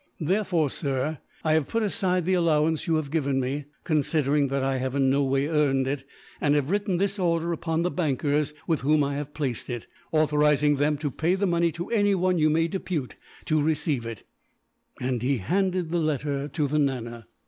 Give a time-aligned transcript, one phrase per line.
[0.19, 4.77] "Therefore, sir, I have put aside the allowance you have given me, considering that I
[4.77, 6.05] have in no way earned it;
[6.41, 10.77] and have written this order upon the bankers with whom I have placed it, authorizing
[10.77, 13.13] them to pay the money to anyone you may depute
[13.45, 14.23] to receive it;"
[14.99, 17.27] and he handed the letter to the Nana.